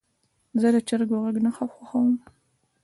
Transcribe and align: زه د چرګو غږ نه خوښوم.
زه 0.61 0.67
د 0.75 0.77
چرګو 0.87 1.17
غږ 1.23 1.35
نه 1.45 1.51
خوښوم. 1.55 2.11